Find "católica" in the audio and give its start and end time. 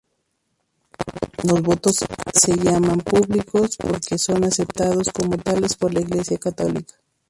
6.39-6.95